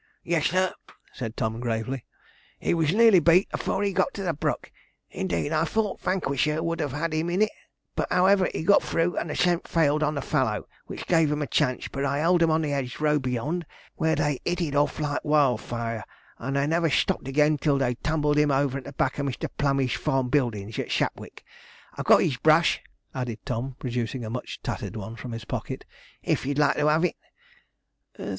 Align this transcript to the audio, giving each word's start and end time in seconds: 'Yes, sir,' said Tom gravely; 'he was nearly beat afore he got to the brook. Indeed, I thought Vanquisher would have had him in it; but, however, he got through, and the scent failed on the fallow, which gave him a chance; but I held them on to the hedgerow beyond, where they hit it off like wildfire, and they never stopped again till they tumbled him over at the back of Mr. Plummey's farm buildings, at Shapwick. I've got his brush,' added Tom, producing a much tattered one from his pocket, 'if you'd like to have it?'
'Yes, 0.23 0.47
sir,' 0.47 0.73
said 1.13 1.37
Tom 1.37 1.59
gravely; 1.59 2.05
'he 2.57 2.73
was 2.73 2.91
nearly 2.91 3.19
beat 3.19 3.47
afore 3.53 3.83
he 3.83 3.93
got 3.93 4.15
to 4.15 4.23
the 4.23 4.33
brook. 4.33 4.71
Indeed, 5.11 5.51
I 5.53 5.63
thought 5.63 6.01
Vanquisher 6.01 6.63
would 6.63 6.79
have 6.79 6.93
had 6.93 7.13
him 7.13 7.29
in 7.29 7.43
it; 7.43 7.51
but, 7.95 8.11
however, 8.11 8.49
he 8.51 8.63
got 8.63 8.81
through, 8.81 9.15
and 9.17 9.29
the 9.29 9.35
scent 9.35 9.67
failed 9.67 10.01
on 10.01 10.15
the 10.15 10.21
fallow, 10.23 10.67
which 10.87 11.05
gave 11.05 11.31
him 11.31 11.43
a 11.43 11.45
chance; 11.45 11.87
but 11.87 12.03
I 12.03 12.17
held 12.17 12.41
them 12.41 12.49
on 12.49 12.63
to 12.63 12.69
the 12.69 12.73
hedgerow 12.73 13.19
beyond, 13.19 13.63
where 13.95 14.15
they 14.15 14.39
hit 14.43 14.61
it 14.61 14.73
off 14.75 14.99
like 14.99 15.23
wildfire, 15.23 16.03
and 16.39 16.55
they 16.55 16.65
never 16.65 16.89
stopped 16.89 17.27
again 17.27 17.59
till 17.59 17.77
they 17.77 17.93
tumbled 17.93 18.37
him 18.37 18.49
over 18.49 18.79
at 18.79 18.85
the 18.85 18.93
back 18.93 19.19
of 19.19 19.27
Mr. 19.27 19.49
Plummey's 19.59 19.93
farm 19.93 20.29
buildings, 20.29 20.79
at 20.79 20.89
Shapwick. 20.89 21.43
I've 21.95 22.05
got 22.05 22.23
his 22.23 22.37
brush,' 22.37 22.81
added 23.13 23.37
Tom, 23.45 23.75
producing 23.77 24.25
a 24.25 24.31
much 24.31 24.63
tattered 24.63 24.95
one 24.95 25.15
from 25.15 25.31
his 25.31 25.45
pocket, 25.45 25.85
'if 26.23 26.43
you'd 26.43 26.57
like 26.57 26.77
to 26.77 26.87
have 26.87 27.05
it?' 27.05 27.15